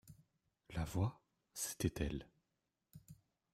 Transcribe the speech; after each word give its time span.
La 0.73 0.83
voix, 0.83 1.21
c’était 1.53 2.03
elle. 2.05 2.27